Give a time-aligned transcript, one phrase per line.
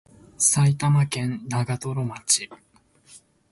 [0.39, 2.49] 埼玉県長瀞町